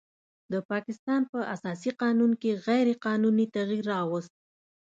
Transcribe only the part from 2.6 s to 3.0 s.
غیر